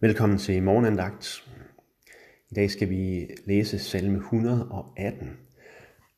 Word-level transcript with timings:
Velkommen 0.00 0.38
til 0.38 0.62
morgenandagt. 0.62 1.48
I 2.50 2.54
dag 2.54 2.70
skal 2.70 2.90
vi 2.90 3.30
læse 3.46 3.78
salme 3.78 4.18
118. 4.18 5.36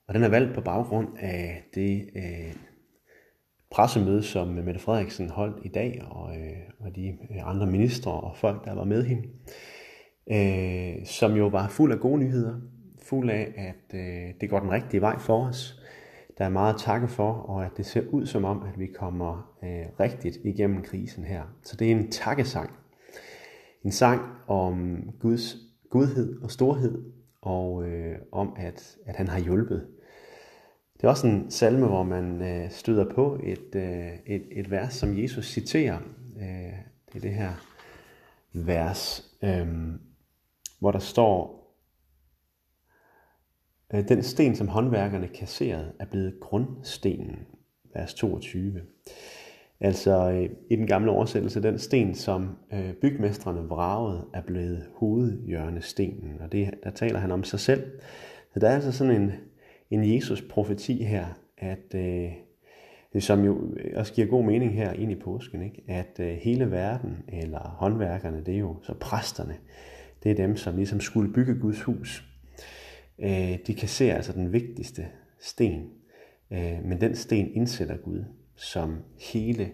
Og 0.09 0.15
den 0.15 0.23
er 0.23 0.29
valgt 0.29 0.55
på 0.55 0.61
baggrund 0.61 1.09
af 1.19 1.63
det 1.75 2.11
øh, 2.17 2.55
pressemøde, 3.71 4.23
som 4.23 4.49
Mette 4.49 4.81
Frederiksen 4.81 5.31
holdt 5.31 5.65
i 5.65 5.69
dag, 5.69 6.03
og, 6.11 6.37
øh, 6.37 6.57
og 6.81 6.97
de 6.97 7.09
øh, 7.09 7.49
andre 7.49 7.67
ministre 7.67 8.13
og 8.13 8.37
folk, 8.37 8.65
der 8.65 8.75
var 8.75 8.85
med 8.85 9.05
hende, 9.05 9.29
øh, 10.31 11.07
som 11.07 11.33
jo 11.33 11.47
var 11.47 11.69
fuld 11.69 11.93
af 11.93 12.01
gode 12.01 12.19
nyheder, 12.19 12.61
fuld 13.03 13.31
af, 13.31 13.53
at 13.57 13.99
øh, 13.99 14.35
det 14.41 14.51
går 14.51 14.61
den 14.61 14.71
rigtige 14.71 15.01
vej 15.01 15.19
for 15.19 15.47
os. 15.47 15.81
Der 16.39 16.45
er 16.45 16.49
meget 16.49 16.75
at 16.75 16.81
takke 16.81 17.09
for, 17.09 17.33
og 17.33 17.65
at 17.65 17.71
det 17.77 17.87
ser 17.87 18.03
ud 18.11 18.27
som 18.27 18.45
om, 18.45 18.63
at 18.63 18.79
vi 18.79 18.87
kommer 18.87 19.57
øh, 19.65 20.01
rigtigt 20.01 20.39
igennem 20.45 20.83
krisen 20.83 21.25
her. 21.25 21.43
Så 21.63 21.77
det 21.77 21.87
er 21.87 21.93
en 21.93 22.11
takkesang 22.11 22.80
en 23.85 23.93
sang 23.93 24.21
om 24.47 25.03
Guds 25.21 25.57
godhed 25.91 26.43
og 26.43 26.51
storhed, 26.51 27.03
og 27.43 27.89
øh, 27.89 28.19
om, 28.33 28.55
at, 28.57 28.97
at 29.07 29.17
han 29.17 29.29
har 29.29 29.39
hjulpet. 29.39 29.87
Det 30.97 31.05
er 31.05 31.09
også 31.09 31.27
en 31.27 31.51
salme, 31.51 31.87
hvor 31.87 32.03
man 32.03 32.43
øh, 32.43 32.71
støder 32.71 33.15
på 33.15 33.41
et, 33.43 33.75
øh, 33.75 34.13
et, 34.27 34.43
et 34.51 34.71
vers, 34.71 34.95
som 34.95 35.19
Jesus 35.19 35.47
citerer. 35.47 35.99
Øh, 36.37 36.73
det 37.07 37.17
er 37.17 37.21
det 37.21 37.35
her 37.35 37.53
vers, 38.53 39.31
øh, 39.43 39.69
hvor 40.79 40.91
der 40.91 40.99
står, 40.99 41.61
øh, 43.95 44.09
den 44.09 44.23
sten, 44.23 44.57
som 44.57 44.69
håndværkerne 44.69 45.29
kasserede, 45.29 45.93
er 45.99 46.05
blevet 46.05 46.41
grundstenen, 46.41 47.47
vers 47.95 48.15
22. 48.15 48.83
Altså 49.81 50.31
øh, 50.31 50.51
i 50.71 50.77
den 50.77 50.87
gamle 50.87 51.11
oversættelse, 51.11 51.63
den 51.63 51.79
sten, 51.79 52.15
som 52.15 52.57
øh, 52.73 52.93
bygmestrene 52.93 53.61
vragede, 53.61 54.27
er 54.35 54.43
blevet 54.43 54.87
hovedhjørnestenen. 54.95 56.41
Og 56.41 56.53
det, 56.53 56.71
der 56.85 56.91
taler 56.91 57.19
han 57.19 57.31
om 57.31 57.45
sig 57.45 57.61
selv. 57.61 57.91
Så 58.55 58.61
der 58.61 58.69
er 58.69 58.75
altså 58.75 58.93
sådan 58.93 59.23
en, 59.23 59.33
en 59.91 60.15
Jesus-profeti 60.15 61.05
her, 61.05 61.27
at 61.59 61.95
øh, 61.95 62.33
det 63.13 63.23
som 63.23 63.45
jo 63.45 63.75
øh, 63.77 63.93
også 63.97 64.15
giver 64.15 64.27
god 64.27 64.45
mening 64.45 64.75
her 64.75 64.93
ind 64.93 65.13
i 65.13 65.15
påsken, 65.15 65.63
ikke? 65.63 65.83
at 65.89 66.21
øh, 66.21 66.29
hele 66.29 66.71
verden, 66.71 67.17
eller 67.29 67.77
håndværkerne, 67.79 68.43
det 68.47 68.55
er 68.55 68.59
jo 68.59 68.77
så 68.83 68.95
præsterne, 69.01 69.57
det 70.23 70.31
er 70.31 70.35
dem, 70.35 70.57
som 70.57 70.77
ligesom 70.77 71.01
skulle 71.01 71.33
bygge 71.33 71.55
Guds 71.55 71.83
hus. 71.83 72.25
Øh, 73.19 73.59
de 73.67 73.75
kan 73.75 73.89
se 73.89 74.13
altså 74.13 74.33
den 74.33 74.53
vigtigste 74.53 75.07
sten, 75.39 75.91
øh, 76.51 76.79
men 76.85 77.01
den 77.01 77.15
sten 77.15 77.55
indsætter 77.55 77.97
Gud 77.97 78.25
som 78.61 78.97
hele 79.19 79.71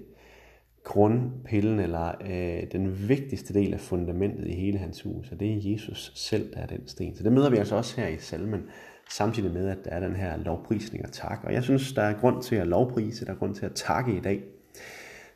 grundpillen, 0.84 1.81
eller 1.81 2.12
øh, 2.20 2.73
den 2.73 3.09
vigtigste 3.09 3.55
del 3.55 3.75
af 3.75 3.81
fundamentet 3.81 4.47
i 4.48 4.55
hele 4.55 4.79
hans 4.79 5.03
hus, 5.03 5.33
og 5.33 5.41
det 5.41 5.53
er 5.53 5.70
Jesus 5.73 6.12
selv, 6.15 6.55
der 6.55 6.61
er 6.61 6.67
den 6.67 6.89
sten. 6.89 7.17
Så 7.17 7.23
det 7.23 7.33
møder 7.33 7.51
vi 7.51 7.57
altså 7.57 7.77
også 7.77 8.01
her 8.01 8.09
i 8.09 8.19
salmen, 8.19 8.62
samtidig 9.11 9.53
med, 9.53 9.69
at 9.69 9.79
der 9.84 9.91
er 9.91 10.01
den 10.01 10.17
her 10.17 10.37
lovprisning 10.37 11.05
og 11.05 11.12
tak. 11.12 11.41
Og 11.45 11.53
jeg 11.53 11.62
synes, 11.62 11.92
der 11.92 12.03
er 12.03 12.20
grund 12.20 12.42
til 12.42 12.57
at 12.57 12.67
lovprise, 12.67 13.25
der 13.25 13.33
er 13.33 13.37
grund 13.37 13.55
til 13.55 13.67
at 13.67 13.73
takke 13.75 14.17
i 14.17 14.20
dag. 14.20 14.42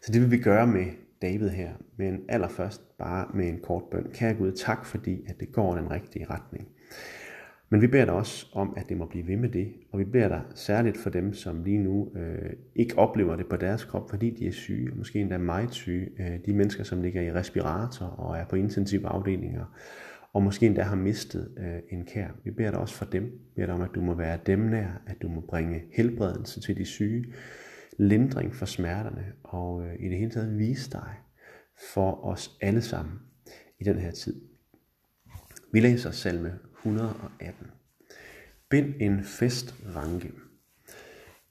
Så 0.02 0.12
det 0.12 0.20
vil 0.20 0.30
vi 0.30 0.38
gøre 0.38 0.66
med 0.66 0.86
David 1.22 1.48
her, 1.48 1.70
men 1.96 2.20
allerførst 2.28 2.98
bare 2.98 3.26
med 3.34 3.48
en 3.48 3.60
kort 3.62 3.82
bøn. 3.90 4.10
Kære 4.14 4.34
Gud, 4.34 4.52
tak 4.52 4.86
fordi, 4.86 5.24
at 5.28 5.40
det 5.40 5.52
går 5.52 5.74
den 5.74 5.90
rigtige 5.90 6.26
retning. 6.30 6.68
Men 7.70 7.80
vi 7.80 7.86
beder 7.86 8.04
dig 8.04 8.14
også 8.14 8.46
om, 8.52 8.74
at 8.76 8.88
det 8.88 8.96
må 8.96 9.06
blive 9.06 9.26
ved 9.26 9.36
med 9.36 9.48
det, 9.48 9.72
og 9.92 9.98
vi 9.98 10.04
beder 10.04 10.28
dig 10.28 10.42
særligt 10.54 10.96
for 10.96 11.10
dem, 11.10 11.34
som 11.34 11.64
lige 11.64 11.78
nu 11.78 12.12
øh, 12.16 12.52
ikke 12.74 12.98
oplever 12.98 13.36
det 13.36 13.46
på 13.46 13.56
deres 13.56 13.84
krop, 13.84 14.10
fordi 14.10 14.30
de 14.30 14.46
er 14.46 14.52
syge, 14.52 14.90
måske 14.94 15.20
endda 15.20 15.38
meget 15.38 15.74
syge. 15.74 16.08
Øh, 16.18 16.38
de 16.46 16.52
mennesker, 16.52 16.84
som 16.84 17.02
ligger 17.02 17.22
i 17.22 17.32
respirator 17.32 18.06
og 18.06 18.38
er 18.38 18.44
på 18.44 18.56
intensive 18.56 19.06
afdelinger, 19.06 19.64
og 20.32 20.42
måske 20.42 20.66
endda 20.66 20.82
har 20.82 20.96
mistet 20.96 21.54
øh, 21.58 21.98
en 21.98 22.06
kær. 22.06 22.28
Vi 22.44 22.50
beder 22.50 22.70
dig 22.70 22.80
også 22.80 22.94
for 22.94 23.04
dem. 23.04 23.24
Vi 23.24 23.52
beder 23.56 23.66
dig 23.66 23.74
om, 23.74 23.82
at 23.82 23.90
du 23.94 24.00
må 24.00 24.14
være 24.14 24.38
dem 24.46 24.58
nær, 24.58 25.02
at 25.06 25.22
du 25.22 25.28
må 25.28 25.40
bringe 25.40 25.82
helbredelse 25.92 26.60
til 26.60 26.76
de 26.76 26.84
syge, 26.84 27.24
lindring 27.98 28.54
for 28.54 28.66
smerterne, 28.66 29.24
og 29.42 29.86
øh, 29.86 29.94
i 30.00 30.08
det 30.08 30.18
hele 30.18 30.30
taget 30.30 30.58
vise 30.58 30.90
dig 30.90 31.14
for 31.94 32.24
os 32.24 32.58
alle 32.60 32.82
sammen 32.82 33.14
i 33.80 33.84
den 33.84 33.98
her 33.98 34.10
tid. 34.10 34.40
Vi 35.72 35.80
læser 35.80 36.10
salme 36.10 36.52
118. 36.84 37.70
Bind 38.70 38.94
en 39.00 39.24
festranke. 39.24 40.32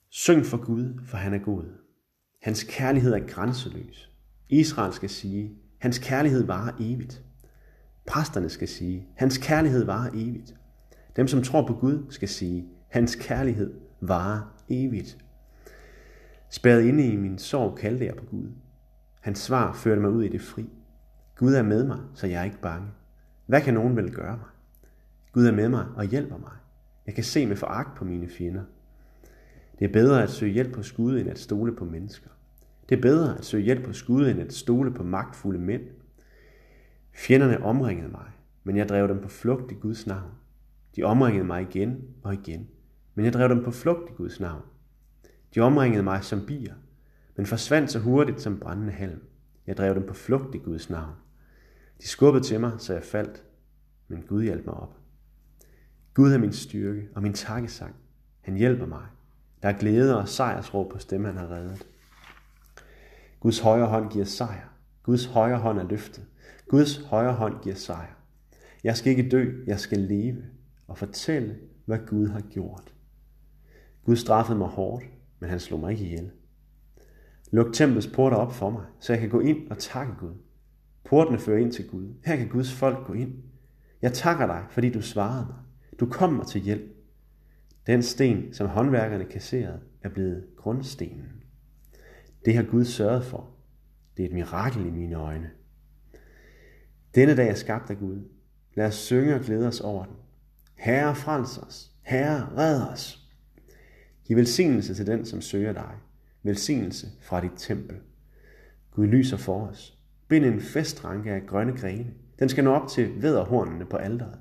Syng 0.08 0.46
for 0.46 0.64
Gud, 0.64 1.00
for 1.06 1.16
han 1.16 1.34
er 1.34 1.38
god. 1.38 1.64
Hans 2.42 2.64
kærlighed 2.68 3.12
er 3.12 3.26
grænseløs. 3.26 4.10
Israel 4.48 4.92
skal 4.92 5.10
sige, 5.10 5.58
hans 5.78 5.98
kærlighed 5.98 6.46
varer 6.46 6.72
evigt. 6.80 7.22
Præsterne 8.06 8.48
skal 8.48 8.68
sige, 8.68 9.08
hans 9.16 9.38
kærlighed 9.38 9.84
varer 9.84 10.10
evigt. 10.14 10.54
Dem, 11.16 11.28
som 11.28 11.42
tror 11.42 11.66
på 11.66 11.74
Gud, 11.74 12.06
skal 12.08 12.28
sige, 12.28 12.68
hans 12.88 13.14
kærlighed 13.14 13.74
varer 14.00 14.62
evigt. 14.68 15.18
Spærret 16.50 16.82
inde 16.82 17.06
i 17.06 17.16
min 17.16 17.38
sorg 17.38 17.78
kaldte 17.78 18.04
jeg 18.06 18.16
på 18.16 18.24
Gud. 18.24 18.48
Hans 19.20 19.38
svar 19.38 19.72
førte 19.72 20.00
mig 20.00 20.10
ud 20.10 20.22
i 20.22 20.28
det 20.28 20.42
fri. 20.42 20.66
Gud 21.36 21.54
er 21.54 21.62
med 21.62 21.86
mig, 21.86 21.98
så 22.14 22.26
jeg 22.26 22.40
er 22.40 22.44
ikke 22.44 22.60
bange. 22.62 22.88
Hvad 23.46 23.60
kan 23.60 23.74
nogen 23.74 23.96
vel 23.96 24.14
gøre 24.14 24.36
mig? 24.36 24.46
Gud 25.32 25.46
er 25.46 25.52
med 25.52 25.68
mig 25.68 25.86
og 25.96 26.04
hjælper 26.04 26.38
mig. 26.38 26.52
Jeg 27.06 27.14
kan 27.14 27.24
se 27.24 27.46
med 27.46 27.56
foragt 27.56 27.96
på 27.96 28.04
mine 28.04 28.28
fjender. 28.28 28.62
Det 29.78 29.84
er 29.84 29.92
bedre 29.92 30.22
at 30.22 30.30
søge 30.30 30.52
hjælp 30.52 30.76
hos 30.76 30.92
Gud, 30.92 31.18
end 31.18 31.30
at 31.30 31.38
stole 31.38 31.76
på 31.76 31.84
mennesker. 31.84 32.30
Det 32.88 32.98
er 32.98 33.02
bedre 33.02 33.38
at 33.38 33.44
søge 33.44 33.64
hjælp 33.64 33.86
hos 33.86 34.02
Gud, 34.02 34.28
end 34.28 34.40
at 34.40 34.52
stole 34.52 34.94
på 34.94 35.02
magtfulde 35.02 35.58
mænd. 35.58 35.82
Fjenderne 37.12 37.62
omringede 37.62 38.08
mig, 38.08 38.26
men 38.64 38.76
jeg 38.76 38.88
drev 38.88 39.08
dem 39.08 39.20
på 39.22 39.28
flugt 39.28 39.72
i 39.72 39.74
Guds 39.74 40.06
navn. 40.06 40.30
De 40.96 41.02
omringede 41.02 41.44
mig 41.44 41.62
igen 41.62 42.04
og 42.22 42.34
igen, 42.34 42.68
men 43.14 43.24
jeg 43.24 43.32
drev 43.32 43.48
dem 43.48 43.64
på 43.64 43.70
flugt 43.70 44.10
i 44.10 44.12
Guds 44.12 44.40
navn. 44.40 44.62
De 45.54 45.60
omringede 45.60 46.02
mig 46.02 46.24
som 46.24 46.46
bier, 46.46 46.74
men 47.36 47.46
forsvandt 47.46 47.90
så 47.90 47.98
hurtigt 47.98 48.40
som 48.40 48.58
brændende 48.58 48.92
halm. 48.92 49.20
Jeg 49.66 49.76
drev 49.76 49.94
dem 49.94 50.06
på 50.06 50.14
flugt 50.14 50.54
i 50.54 50.58
Guds 50.58 50.90
navn. 50.90 51.14
De 52.02 52.08
skubbede 52.08 52.44
til 52.44 52.60
mig, 52.60 52.72
så 52.78 52.92
jeg 52.92 53.02
faldt, 53.02 53.44
men 54.08 54.22
Gud 54.22 54.42
hjalp 54.42 54.66
mig 54.66 54.74
op. 54.74 54.99
Gud 56.14 56.32
er 56.32 56.38
min 56.38 56.52
styrke 56.52 57.08
og 57.14 57.22
min 57.22 57.32
takkesang. 57.32 57.94
Han 58.40 58.56
hjælper 58.56 58.86
mig. 58.86 59.02
Der 59.62 59.68
er 59.68 59.78
glæde 59.78 60.18
og 60.18 60.28
sejrsråb 60.28 60.92
på 60.92 60.98
stemmen, 60.98 61.36
han 61.36 61.36
har 61.36 61.56
reddet. 61.56 61.86
Guds 63.40 63.58
højre 63.58 63.86
hånd 63.86 64.10
giver 64.10 64.24
sejr. 64.24 64.68
Guds 65.02 65.24
højre 65.24 65.58
hånd 65.58 65.78
er 65.78 65.88
løftet. 65.88 66.24
Guds 66.68 66.96
højre 66.96 67.32
hånd 67.32 67.62
giver 67.62 67.74
sejr. 67.74 68.14
Jeg 68.84 68.96
skal 68.96 69.10
ikke 69.10 69.28
dø, 69.28 69.64
jeg 69.66 69.80
skal 69.80 69.98
leve 69.98 70.42
og 70.88 70.98
fortælle, 70.98 71.58
hvad 71.84 71.98
Gud 72.06 72.28
har 72.28 72.40
gjort. 72.40 72.94
Gud 74.04 74.16
straffede 74.16 74.58
mig 74.58 74.68
hårdt, 74.68 75.04
men 75.40 75.50
han 75.50 75.60
slog 75.60 75.80
mig 75.80 75.92
ikke 75.92 76.04
ihjel. 76.04 76.30
Luk 77.52 77.72
templets 77.72 78.06
porter 78.06 78.36
op 78.36 78.52
for 78.52 78.70
mig, 78.70 78.84
så 79.00 79.12
jeg 79.12 79.20
kan 79.20 79.30
gå 79.30 79.40
ind 79.40 79.70
og 79.70 79.78
takke 79.78 80.12
Gud. 80.20 80.34
Portene 81.04 81.38
fører 81.38 81.58
ind 81.58 81.72
til 81.72 81.88
Gud. 81.88 82.14
Her 82.24 82.36
kan 82.36 82.48
Guds 82.48 82.72
folk 82.72 83.06
gå 83.06 83.12
ind. 83.12 83.34
Jeg 84.02 84.12
takker 84.12 84.46
dig, 84.46 84.64
fordi 84.70 84.90
du 84.90 85.02
svarede 85.02 85.46
mig. 85.46 85.56
Du 86.00 86.06
kommer 86.06 86.44
til 86.44 86.60
hjælp. 86.60 86.96
Den 87.86 88.02
sten, 88.02 88.54
som 88.54 88.66
håndværkerne 88.66 89.24
kasserede, 89.24 89.80
er 90.02 90.08
blevet 90.08 90.44
grundstenen. 90.56 91.42
Det 92.44 92.54
har 92.54 92.62
Gud 92.62 92.84
sørget 92.84 93.24
for. 93.24 93.50
Det 94.16 94.22
er 94.22 94.28
et 94.28 94.34
mirakel 94.34 94.86
i 94.86 94.90
mine 94.90 95.14
øjne. 95.14 95.50
Denne 97.14 97.36
dag 97.36 97.48
er 97.48 97.54
skabt 97.54 97.90
af 97.90 97.98
Gud. 97.98 98.28
Lad 98.74 98.86
os 98.86 98.94
synge 98.94 99.34
og 99.34 99.40
glæde 99.40 99.68
os 99.68 99.80
over 99.80 100.04
den. 100.04 100.14
Herre, 100.74 101.14
frels 101.14 101.58
os. 101.58 101.90
Herre, 102.02 102.48
red 102.56 102.82
os. 102.82 103.30
Giv 104.24 104.36
velsignelse 104.36 104.94
til 104.94 105.06
den, 105.06 105.26
som 105.26 105.40
søger 105.40 105.72
dig. 105.72 105.94
Velsignelse 106.42 107.06
fra 107.20 107.40
dit 107.40 107.52
tempel. 107.56 107.96
Gud 108.90 109.06
lyser 109.06 109.36
for 109.36 109.66
os. 109.66 109.98
Bind 110.28 110.44
en 110.44 110.60
festranke 110.60 111.32
af 111.32 111.46
grønne 111.46 111.76
grene. 111.76 112.10
Den 112.38 112.48
skal 112.48 112.64
nå 112.64 112.74
op 112.74 112.88
til 112.88 113.22
vederhornene 113.22 113.84
på 113.84 113.96
alderet. 113.96 114.38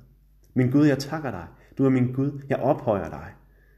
Min 0.53 0.71
Gud, 0.71 0.85
jeg 0.85 0.99
takker 0.99 1.31
dig. 1.31 1.47
Du 1.79 1.85
er 1.85 1.89
min 1.89 2.13
Gud. 2.13 2.41
Jeg 2.49 2.57
ophøjer 2.57 3.09
dig. 3.09 3.27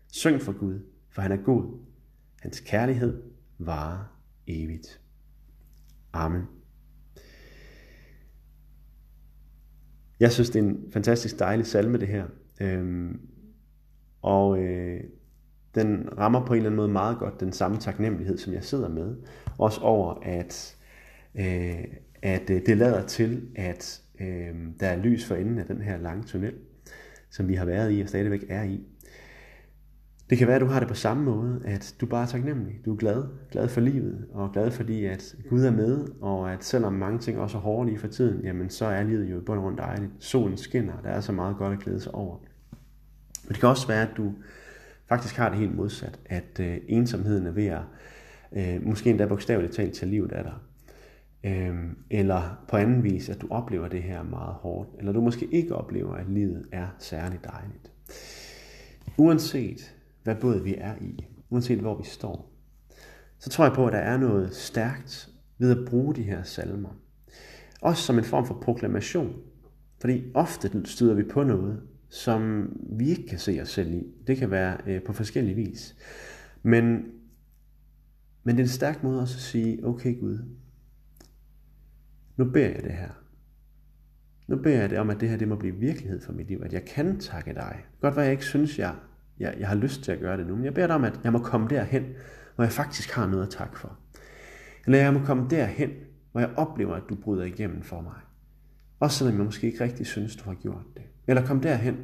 Syng 0.07 0.41
for 0.41 0.51
Gud, 0.51 0.79
for 1.09 1.21
han 1.21 1.31
er 1.31 1.37
god. 1.37 1.79
Hans 2.41 2.59
kærlighed 2.59 3.21
varer 3.57 4.19
evigt. 4.47 5.01
Amen. 6.13 6.41
Jeg 10.19 10.31
synes, 10.31 10.49
det 10.49 10.59
er 10.59 10.63
en 10.63 10.91
fantastisk 10.93 11.39
dejlig 11.39 11.65
salme, 11.65 11.97
det 11.97 12.07
her. 12.07 12.25
Øhm, 12.61 13.19
og 14.21 14.59
øh, 14.59 15.03
den 15.75 16.09
rammer 16.17 16.45
på 16.45 16.53
en 16.53 16.57
eller 16.57 16.69
anden 16.69 16.77
måde 16.77 16.91
meget 16.91 17.17
godt 17.17 17.39
den 17.39 17.51
samme 17.51 17.77
taknemmelighed, 17.77 18.37
som 18.37 18.53
jeg 18.53 18.63
sidder 18.63 18.89
med. 18.89 19.15
Også 19.57 19.81
over, 19.81 20.13
at, 20.21 20.77
øh, 21.35 21.83
at 22.21 22.49
øh, 22.49 22.61
det 22.65 22.77
lader 22.77 23.07
til, 23.07 23.49
at 23.55 24.01
øh, 24.19 24.55
der 24.79 24.87
er 24.87 24.95
lys 24.95 25.25
for 25.25 25.35
enden 25.35 25.57
af 25.57 25.65
den 25.65 25.81
her 25.81 25.97
lange 25.97 26.23
tunnel 26.23 26.53
som 27.31 27.47
vi 27.47 27.55
har 27.55 27.65
været 27.65 27.97
i 27.97 28.01
og 28.01 28.09
stadigvæk 28.09 28.45
er 28.49 28.63
i. 28.63 28.83
Det 30.29 30.37
kan 30.37 30.47
være, 30.47 30.55
at 30.55 30.61
du 30.61 30.65
har 30.65 30.79
det 30.79 30.87
på 30.87 30.93
samme 30.93 31.23
måde, 31.23 31.61
at 31.65 31.95
du 32.01 32.05
bare 32.05 32.23
er 32.23 32.27
taknemmelig. 32.27 32.75
Du 32.85 32.93
er 32.93 32.97
glad, 32.97 33.23
glad 33.51 33.67
for 33.67 33.81
livet, 33.81 34.25
og 34.33 34.51
glad 34.53 34.71
fordi, 34.71 35.05
at 35.05 35.35
Gud 35.49 35.63
er 35.63 35.71
med, 35.71 36.07
og 36.21 36.53
at 36.53 36.63
selvom 36.63 36.93
mange 36.93 37.19
ting 37.19 37.39
også 37.39 37.57
er 37.57 37.61
hårde 37.61 37.89
lige 37.89 37.99
for 37.99 38.07
tiden, 38.07 38.41
jamen 38.43 38.69
så 38.69 38.85
er 38.85 39.03
livet 39.03 39.31
jo 39.31 39.37
i 39.37 39.41
bund 39.41 39.59
og 39.59 39.63
grund 39.63 39.77
dejligt. 39.77 40.11
Solen 40.19 40.57
skinner, 40.57 40.93
der 41.03 41.09
er 41.09 41.21
så 41.21 41.31
meget 41.31 41.57
godt 41.57 41.73
at 41.73 41.79
glæde 41.79 41.99
sig 41.99 42.15
over. 42.15 42.37
Men 43.43 43.49
det 43.49 43.59
kan 43.59 43.69
også 43.69 43.87
være, 43.87 44.09
at 44.09 44.17
du 44.17 44.33
faktisk 45.09 45.35
har 45.35 45.49
det 45.49 45.57
helt 45.57 45.75
modsat, 45.75 46.19
at 46.25 46.59
øh, 46.59 46.77
ensomheden 46.87 47.47
er 47.47 47.51
ved 47.51 47.65
at, 47.65 47.81
øh, 48.53 48.85
måske 48.85 49.09
endda 49.09 49.25
bogstaveligt 49.25 49.73
talt, 49.73 49.93
til 49.93 50.07
livet 50.07 50.31
af 50.31 50.43
dig. 50.43 50.53
Øh, 51.43 51.75
eller 52.09 52.65
på 52.67 52.77
anden 52.77 53.03
vis, 53.03 53.29
at 53.29 53.41
du 53.41 53.47
oplever 53.49 53.87
det 53.87 54.03
her 54.03 54.23
meget 54.23 54.53
hårdt, 54.53 54.89
eller 54.99 55.11
du 55.11 55.21
måske 55.21 55.47
ikke 55.51 55.75
oplever, 55.75 56.13
at 56.13 56.29
livet 56.29 56.65
er 56.71 56.87
særlig 56.99 57.39
dejligt. 57.43 57.91
Uanset 59.17 59.95
hvad 60.23 60.35
båd 60.35 60.63
vi 60.63 60.75
er 60.77 60.95
i, 61.01 61.25
uanset 61.49 61.79
hvor 61.79 61.97
vi 61.97 62.03
står, 62.03 62.51
så 63.39 63.49
tror 63.49 63.65
jeg 63.65 63.73
på, 63.73 63.87
at 63.87 63.93
der 63.93 63.99
er 63.99 64.17
noget 64.17 64.55
stærkt 64.55 65.29
ved 65.57 65.79
at 65.79 65.89
bruge 65.89 66.15
de 66.15 66.23
her 66.23 66.43
salmer. 66.43 66.89
Også 67.81 68.03
som 68.03 68.17
en 68.17 68.23
form 68.23 68.45
for 68.45 68.53
proklamation. 68.61 69.35
Fordi 70.01 70.23
ofte 70.33 70.81
støder 70.85 71.13
vi 71.13 71.23
på 71.23 71.43
noget, 71.43 71.81
som 72.09 72.69
vi 72.89 73.09
ikke 73.09 73.27
kan 73.27 73.39
se 73.39 73.59
os 73.61 73.69
selv 73.69 73.93
i. 73.93 74.03
Det 74.27 74.37
kan 74.37 74.51
være 74.51 74.77
øh, 74.87 75.03
på 75.03 75.13
forskellige 75.13 75.55
vis. 75.55 75.95
Men, 76.63 77.05
men 78.43 78.55
det 78.55 78.59
er 78.59 78.65
en 78.65 78.67
stærk 78.67 79.03
måde 79.03 79.21
også 79.21 79.35
at 79.35 79.41
sige, 79.41 79.85
okay 79.85 80.19
Gud, 80.19 80.39
nu 82.41 82.51
beder 82.51 82.69
jeg 82.69 82.83
det 82.83 82.91
her. 82.91 83.09
Nu 84.47 84.57
beder 84.57 84.79
jeg 84.79 84.89
det 84.89 84.99
om, 84.99 85.09
at 85.09 85.19
det 85.19 85.29
her 85.29 85.37
det 85.37 85.47
må 85.47 85.55
blive 85.55 85.75
virkelighed 85.75 86.21
for 86.21 86.33
mit 86.33 86.47
liv, 86.47 86.61
at 86.63 86.73
jeg 86.73 86.85
kan 86.85 87.19
takke 87.19 87.53
dig. 87.53 87.85
Godt 88.01 88.13
hvad 88.13 88.23
jeg 88.23 88.31
ikke 88.31 88.45
synes, 88.45 88.79
jeg, 88.79 88.95
jeg, 89.39 89.55
jeg 89.59 89.67
har 89.67 89.75
lyst 89.75 90.03
til 90.03 90.11
at 90.11 90.19
gøre 90.19 90.37
det 90.37 90.47
nu, 90.47 90.55
men 90.55 90.65
jeg 90.65 90.73
beder 90.73 90.87
dig 90.87 90.95
om, 90.95 91.03
at 91.03 91.19
jeg 91.23 91.31
må 91.31 91.39
komme 91.39 91.67
derhen, 91.67 92.05
hvor 92.55 92.63
jeg 92.63 92.71
faktisk 92.71 93.11
har 93.11 93.27
noget 93.27 93.43
at 93.43 93.49
takke 93.49 93.79
for. 93.79 93.99
Eller 94.85 94.99
jeg 94.99 95.13
må 95.13 95.19
komme 95.25 95.47
derhen, 95.49 95.89
hvor 96.31 96.41
jeg 96.41 96.49
oplever, 96.55 96.95
at 96.95 97.03
du 97.09 97.15
bryder 97.15 97.43
igennem 97.43 97.81
for 97.81 98.01
mig. 98.01 98.19
Også 98.99 99.17
selvom 99.17 99.35
jeg 99.37 99.45
måske 99.45 99.67
ikke 99.67 99.83
rigtig 99.83 100.05
synes, 100.05 100.35
du 100.35 100.43
har 100.43 100.55
gjort 100.55 100.85
det. 100.95 101.03
Eller 101.27 101.45
kom 101.45 101.61
derhen, 101.61 101.97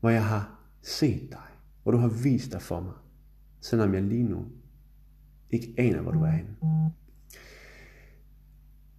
hvor 0.00 0.10
jeg 0.10 0.24
har 0.24 0.60
set 0.82 1.30
dig, 1.30 1.48
hvor 1.82 1.92
du 1.92 1.98
har 1.98 2.22
vist 2.22 2.52
dig 2.52 2.62
for 2.62 2.80
mig, 2.80 2.94
selvom 3.60 3.94
jeg 3.94 4.02
lige 4.02 4.28
nu 4.28 4.46
ikke 5.50 5.74
aner, 5.78 6.00
hvor 6.00 6.12
du 6.12 6.22
er 6.22 6.30
henne. 6.30 6.56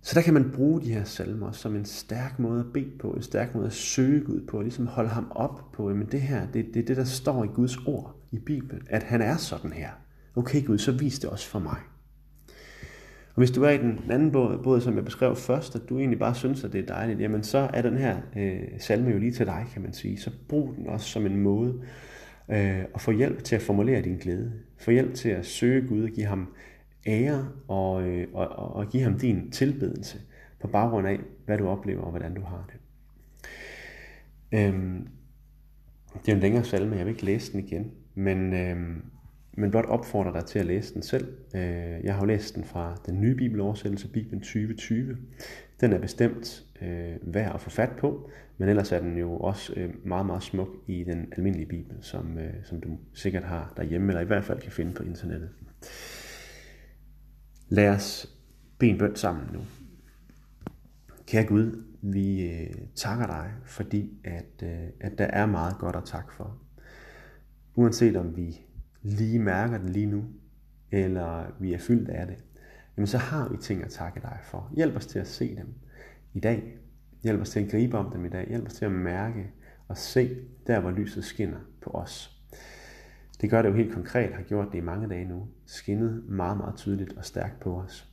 Så 0.09 0.15
der 0.15 0.21
kan 0.21 0.33
man 0.33 0.51
bruge 0.51 0.81
de 0.81 0.93
her 0.93 1.03
salmer 1.03 1.51
som 1.51 1.75
en 1.75 1.85
stærk 1.85 2.39
måde 2.39 2.59
at 2.59 2.73
bede 2.73 2.91
på, 2.99 3.11
en 3.11 3.21
stærk 3.21 3.55
måde 3.55 3.65
at 3.65 3.73
søge 3.73 4.21
Gud 4.21 4.41
på, 4.47 4.61
ligesom 4.61 4.87
holde 4.87 5.09
ham 5.09 5.31
op 5.31 5.71
på, 5.73 5.89
men 5.89 6.07
det 6.11 6.21
her, 6.21 6.47
det, 6.53 6.65
det 6.73 6.79
er 6.79 6.85
det, 6.85 6.97
der 6.97 7.03
står 7.03 7.43
i 7.43 7.47
Guds 7.47 7.77
ord 7.77 8.15
i 8.31 8.39
Bibelen, 8.39 8.81
at 8.89 9.03
han 9.03 9.21
er 9.21 9.37
sådan 9.37 9.73
her. 9.73 9.89
Okay 10.35 10.65
Gud, 10.65 10.77
så 10.77 10.91
vis 10.91 11.19
det 11.19 11.29
også 11.29 11.49
for 11.49 11.59
mig. 11.59 11.77
Og 13.27 13.35
hvis 13.35 13.51
du 13.51 13.63
er 13.63 13.69
i 13.69 13.77
den 13.77 13.99
anden 14.09 14.31
båd, 14.31 14.63
båd, 14.63 14.81
som 14.81 14.95
jeg 14.95 15.05
beskrev 15.05 15.35
først, 15.35 15.75
at 15.75 15.81
du 15.89 15.97
egentlig 15.97 16.19
bare 16.19 16.35
synes, 16.35 16.63
at 16.63 16.73
det 16.73 16.81
er 16.81 16.85
dejligt, 16.85 17.21
jamen 17.21 17.43
så 17.43 17.69
er 17.73 17.81
den 17.81 17.97
her 17.97 18.17
øh, 18.37 18.61
salme 18.79 19.09
jo 19.11 19.17
lige 19.17 19.31
til 19.31 19.45
dig, 19.45 19.65
kan 19.73 19.81
man 19.81 19.93
sige. 19.93 20.17
Så 20.17 20.31
brug 20.47 20.73
den 20.77 20.87
også 20.87 21.09
som 21.09 21.25
en 21.25 21.37
måde 21.37 21.81
øh, 22.51 22.79
at 22.95 23.01
få 23.01 23.11
hjælp 23.11 23.43
til 23.43 23.55
at 23.55 23.61
formulere 23.61 24.01
din 24.01 24.17
glæde. 24.17 24.53
Få 24.77 24.91
hjælp 24.91 25.13
til 25.13 25.29
at 25.29 25.45
søge 25.45 25.87
Gud 25.87 26.03
og 26.03 26.09
give 26.09 26.25
ham 26.25 26.47
ære 27.07 27.49
og, 27.67 28.03
øh, 28.03 28.27
og, 28.33 28.47
og, 28.47 28.75
og 28.75 28.89
give 28.89 29.03
ham 29.03 29.19
din 29.19 29.51
tilbedelse 29.51 30.19
på 30.59 30.67
baggrund 30.67 31.07
af, 31.07 31.19
hvad 31.45 31.57
du 31.57 31.67
oplever 31.67 32.01
og 32.01 32.09
hvordan 32.09 32.33
du 32.33 32.41
har 32.41 32.69
det. 32.71 32.79
Øhm, 34.59 35.07
det 36.25 36.31
er 36.31 36.35
en 36.35 36.41
længere 36.41 36.63
salme, 36.63 36.95
jeg 36.95 37.05
vil 37.05 37.11
ikke 37.11 37.25
læse 37.25 37.51
den 37.51 37.59
igen, 37.59 37.91
men, 38.15 38.53
øhm, 38.53 39.01
men 39.53 39.71
blot 39.71 39.85
opfordrer 39.85 40.31
dig 40.31 40.45
til 40.45 40.59
at 40.59 40.65
læse 40.65 40.93
den 40.93 41.01
selv. 41.01 41.27
Øh, 41.55 42.03
jeg 42.03 42.13
har 42.13 42.19
jo 42.19 42.25
læst 42.25 42.55
den 42.55 42.63
fra 42.63 43.01
den 43.05 43.21
nye 43.21 43.35
bibeloversættelse, 43.35 44.07
Bibelen 44.07 44.41
2020. 44.41 45.17
Den 45.81 45.93
er 45.93 45.99
bestemt 45.99 46.63
øh, 46.81 47.15
værd 47.21 47.55
at 47.55 47.61
få 47.61 47.69
fat 47.69 47.91
på, 47.97 48.29
men 48.57 48.69
ellers 48.69 48.91
er 48.91 48.99
den 48.99 49.17
jo 49.17 49.37
også 49.37 49.73
øh, 49.75 50.07
meget, 50.07 50.25
meget 50.25 50.43
smuk 50.43 50.69
i 50.87 51.03
den 51.03 51.33
almindelige 51.37 51.67
bibel, 51.67 51.97
som, 52.01 52.37
øh, 52.37 52.53
som 52.63 52.81
du 52.81 52.97
sikkert 53.13 53.43
har 53.43 53.73
derhjemme, 53.77 54.07
eller 54.07 54.21
i 54.21 54.25
hvert 54.25 54.43
fald 54.43 54.59
kan 54.59 54.71
finde 54.71 54.93
på 54.93 55.03
internettet. 55.03 55.49
Lad 57.71 57.89
os 57.89 58.37
bede 58.77 58.91
en 58.91 58.97
bøn 58.97 59.15
sammen 59.15 59.49
nu. 59.53 59.59
Kære 61.27 61.45
Gud, 61.45 61.83
vi 62.01 62.49
øh, 62.49 62.75
takker 62.95 63.27
dig, 63.27 63.51
fordi 63.65 64.19
at, 64.23 64.63
øh, 64.63 64.87
at 64.99 65.17
der 65.17 65.25
er 65.25 65.45
meget 65.45 65.77
godt 65.77 65.95
at 65.95 66.03
takke 66.05 66.33
for. 66.33 66.57
Uanset 67.75 68.17
om 68.17 68.35
vi 68.35 68.61
lige 69.01 69.39
mærker 69.39 69.77
den 69.77 69.89
lige 69.89 70.05
nu, 70.05 70.25
eller 70.91 71.45
vi 71.59 71.73
er 71.73 71.77
fyldt 71.77 72.09
af 72.09 72.27
det, 72.27 72.43
jamen 72.97 73.07
så 73.07 73.17
har 73.17 73.49
vi 73.49 73.57
ting 73.57 73.83
at 73.83 73.89
takke 73.89 74.19
dig 74.21 74.37
for. 74.43 74.71
Hjælp 74.75 74.95
os 74.95 75.05
til 75.05 75.19
at 75.19 75.27
se 75.27 75.55
dem 75.55 75.73
i 76.33 76.39
dag. 76.39 76.77
Hjælp 77.23 77.41
os 77.41 77.49
til 77.49 77.59
at 77.59 77.71
gribe 77.71 77.97
om 77.97 78.11
dem 78.11 78.25
i 78.25 78.29
dag. 78.29 78.47
Hjælp 78.47 78.67
os 78.67 78.73
til 78.73 78.85
at 78.85 78.91
mærke 78.91 79.51
og 79.87 79.97
se 79.97 80.37
der, 80.67 80.79
hvor 80.79 80.91
lyset 80.91 81.23
skinner 81.23 81.59
på 81.81 81.89
os. 81.89 82.38
Det 83.41 83.49
gør 83.49 83.61
det 83.61 83.69
jo 83.69 83.73
helt 83.73 83.93
konkret, 83.93 84.33
har 84.33 84.43
gjort 84.43 84.67
det 84.71 84.77
i 84.77 84.81
mange 84.81 85.09
dage 85.09 85.25
nu. 85.25 85.47
Skinnet 85.65 86.23
meget, 86.29 86.57
meget 86.57 86.75
tydeligt 86.75 87.13
og 87.17 87.25
stærkt 87.25 87.59
på 87.59 87.75
os. 87.75 88.07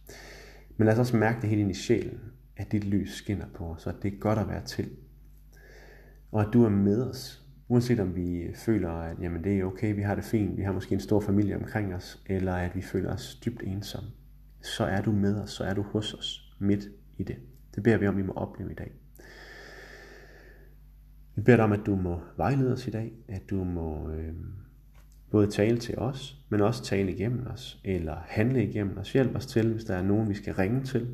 Men 0.76 0.86
lad 0.86 0.92
os 0.94 0.98
også 0.98 1.16
mærke 1.16 1.40
det 1.40 1.48
helt 1.48 1.60
ind 1.60 1.70
i 1.70 1.74
sjælen, 1.74 2.20
at 2.56 2.72
dit 2.72 2.84
lys 2.84 3.14
skinner 3.14 3.46
på 3.54 3.64
os, 3.64 3.86
og 3.86 3.96
at 3.96 4.02
det 4.02 4.14
er 4.14 4.18
godt 4.18 4.38
at 4.38 4.48
være 4.48 4.64
til. 4.64 4.90
Og 6.32 6.40
at 6.40 6.48
du 6.52 6.64
er 6.64 6.68
med 6.68 7.02
os, 7.02 7.46
uanset 7.68 8.00
om 8.00 8.16
vi 8.16 8.46
føler, 8.54 8.90
at 8.90 9.16
jamen, 9.20 9.44
det 9.44 9.58
er 9.58 9.64
okay, 9.64 9.94
vi 9.94 10.02
har 10.02 10.14
det 10.14 10.24
fint, 10.24 10.56
vi 10.56 10.62
har 10.62 10.72
måske 10.72 10.94
en 10.94 11.00
stor 11.00 11.20
familie 11.20 11.56
omkring 11.56 11.94
os, 11.94 12.22
eller 12.26 12.54
at 12.54 12.76
vi 12.76 12.82
føler 12.82 13.12
os 13.12 13.40
dybt 13.44 13.62
ensomme, 13.62 14.10
så 14.62 14.84
er 14.84 15.00
du 15.00 15.12
med 15.12 15.40
os, 15.40 15.50
så 15.50 15.64
er 15.64 15.74
du 15.74 15.82
hos 15.82 16.14
os, 16.14 16.56
midt 16.58 16.88
i 17.18 17.22
det. 17.22 17.36
Det 17.74 17.82
beder 17.82 17.98
vi 17.98 18.06
om, 18.06 18.16
vi 18.16 18.22
må 18.22 18.32
opleve 18.32 18.72
i 18.72 18.74
dag. 18.74 18.92
Vi 21.34 21.42
beder 21.42 21.56
dig 21.56 21.64
om, 21.64 21.72
at 21.72 21.86
du 21.86 21.96
må 21.96 22.20
vejlede 22.36 22.72
os 22.72 22.86
i 22.86 22.90
dag, 22.90 23.12
at 23.28 23.42
du 23.50 23.64
må 23.64 24.10
øh, 24.10 24.34
både 25.30 25.46
tale 25.46 25.78
til 25.78 25.98
os, 25.98 26.36
men 26.48 26.60
også 26.60 26.84
tale 26.84 27.12
igennem 27.12 27.46
os, 27.46 27.80
eller 27.84 28.16
handle 28.26 28.64
igennem 28.64 28.98
os. 28.98 29.12
Hjælp 29.12 29.36
os 29.36 29.46
til, 29.46 29.72
hvis 29.72 29.84
der 29.84 29.94
er 29.94 30.02
nogen, 30.02 30.28
vi 30.28 30.34
skal 30.34 30.54
ringe 30.54 30.82
til, 30.82 31.08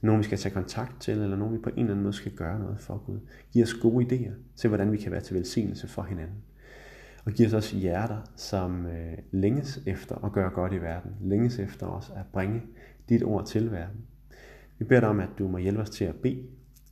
nogen, 0.00 0.18
vi 0.18 0.24
skal 0.24 0.38
tage 0.38 0.54
kontakt 0.54 1.00
til, 1.00 1.18
eller 1.18 1.36
nogen, 1.36 1.54
vi 1.54 1.58
på 1.58 1.70
en 1.70 1.78
eller 1.78 1.90
anden 1.90 2.02
måde 2.02 2.12
skal 2.12 2.32
gøre 2.32 2.58
noget 2.58 2.80
for 2.80 3.02
Gud. 3.06 3.18
Giv 3.52 3.62
os 3.62 3.74
gode 3.74 4.06
idéer 4.06 4.32
til, 4.56 4.68
hvordan 4.68 4.92
vi 4.92 4.96
kan 4.96 5.12
være 5.12 5.20
til 5.20 5.36
velsignelse 5.36 5.88
for 5.88 6.02
hinanden. 6.02 6.36
Og 7.24 7.32
giv 7.32 7.46
os 7.46 7.52
også 7.52 7.76
hjerter, 7.76 8.18
som 8.36 8.86
øh, 8.86 9.18
længes 9.30 9.82
efter 9.86 10.24
at 10.24 10.32
gøre 10.32 10.50
godt 10.50 10.72
i 10.72 10.80
verden. 10.80 11.10
Længes 11.20 11.58
efter 11.58 11.86
os 11.86 12.12
at 12.16 12.24
bringe 12.32 12.62
dit 13.08 13.22
ord 13.22 13.46
til 13.46 13.72
verden. 13.72 14.00
Vi 14.78 14.84
beder 14.84 15.00
dig 15.00 15.08
om, 15.08 15.20
at 15.20 15.28
du 15.38 15.48
må 15.48 15.58
hjælpe 15.58 15.80
os 15.80 15.90
til 15.90 16.04
at 16.04 16.14
bede. 16.14 16.42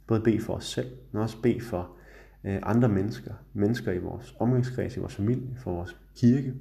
Både 0.07 0.21
bede 0.21 0.41
for 0.41 0.55
os 0.55 0.65
selv, 0.65 0.91
men 1.13 1.23
også 1.23 1.43
bede 1.43 1.61
for 1.61 1.97
Øh, 2.45 2.59
andre 2.63 2.89
mennesker. 2.89 3.35
Mennesker 3.53 3.93
i 3.93 3.99
vores 3.99 4.37
omgangskreds, 4.41 4.97
i 4.97 5.01
vores 5.01 5.15
familie, 5.15 5.57
for 5.57 5.73
vores 5.73 5.97
kirke. 6.17 6.55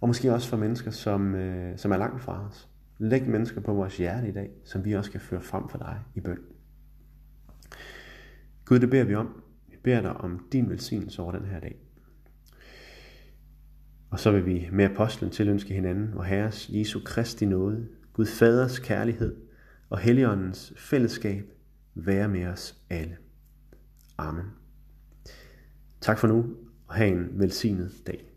Og 0.00 0.08
måske 0.08 0.32
også 0.32 0.48
for 0.48 0.56
mennesker, 0.56 0.90
som, 0.90 1.34
øh, 1.34 1.78
som 1.78 1.92
er 1.92 1.96
langt 1.96 2.22
fra 2.22 2.46
os. 2.46 2.68
Læg 2.98 3.28
mennesker 3.28 3.60
på 3.60 3.72
vores 3.72 3.96
hjerte 3.96 4.28
i 4.28 4.32
dag, 4.32 4.50
som 4.64 4.84
vi 4.84 4.92
også 4.92 5.10
kan 5.10 5.20
føre 5.20 5.42
frem 5.42 5.68
for 5.68 5.78
dig 5.78 6.00
i 6.14 6.20
bøn. 6.20 6.38
Gud, 8.64 8.78
det 8.78 8.90
beder 8.90 9.04
vi 9.04 9.14
om. 9.14 9.42
Vi 9.68 9.76
beder 9.82 10.00
dig 10.00 10.16
om 10.16 10.46
din 10.52 10.70
velsignelse 10.70 11.22
over 11.22 11.32
den 11.32 11.46
her 11.46 11.60
dag. 11.60 11.76
Og 14.10 14.20
så 14.20 14.30
vil 14.30 14.46
vi 14.46 14.68
med 14.72 14.84
apostlen 14.84 15.30
tilønske 15.30 15.74
hinanden 15.74 16.14
og 16.14 16.24
Herres 16.24 16.70
Jesu 16.72 17.00
Kristi 17.04 17.46
nåde, 17.46 17.88
Gud 18.12 18.26
Faders 18.26 18.78
kærlighed 18.78 19.36
og 19.90 19.98
Helligåndens 19.98 20.72
fællesskab 20.76 21.44
være 21.94 22.28
med 22.28 22.46
os 22.46 22.78
alle. 22.90 23.16
Amen. 24.18 24.59
Tak 26.00 26.18
for 26.18 26.26
nu, 26.26 26.44
og 26.86 26.94
have 26.94 27.10
en 27.10 27.28
velsignet 27.32 27.92
dag. 28.06 28.29